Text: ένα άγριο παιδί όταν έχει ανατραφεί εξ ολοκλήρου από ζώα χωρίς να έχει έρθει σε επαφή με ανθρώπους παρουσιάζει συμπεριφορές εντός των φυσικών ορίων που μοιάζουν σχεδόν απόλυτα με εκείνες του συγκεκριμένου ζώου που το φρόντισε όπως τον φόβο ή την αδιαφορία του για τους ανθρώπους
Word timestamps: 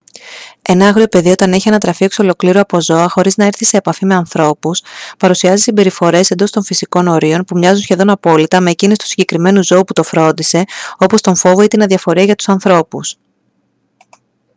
ένα 0.61 0.87
άγριο 0.87 1.07
παιδί 1.07 1.29
όταν 1.29 1.53
έχει 1.53 1.67
ανατραφεί 1.69 2.03
εξ 2.03 2.19
ολοκλήρου 2.19 2.59
από 2.59 2.81
ζώα 2.81 3.09
χωρίς 3.09 3.37
να 3.37 3.43
έχει 3.43 3.51
έρθει 3.53 3.65
σε 3.65 3.77
επαφή 3.77 4.05
με 4.05 4.15
ανθρώπους 4.15 4.81
παρουσιάζει 5.19 5.61
συμπεριφορές 5.61 6.31
εντός 6.31 6.51
των 6.51 6.63
φυσικών 6.63 7.07
ορίων 7.07 7.43
που 7.43 7.57
μοιάζουν 7.57 7.81
σχεδόν 7.83 8.09
απόλυτα 8.09 8.59
με 8.61 8.69
εκείνες 8.69 8.97
του 8.97 9.05
συγκεκριμένου 9.07 9.63
ζώου 9.63 9.83
που 9.83 9.93
το 9.93 10.03
φρόντισε 10.03 10.63
όπως 10.97 11.21
τον 11.21 11.35
φόβο 11.35 11.61
ή 11.61 11.67
την 11.67 11.81
αδιαφορία 11.83 12.15
του 12.21 12.25
για 12.27 12.35
τους 12.35 12.49
ανθρώπους 12.49 13.15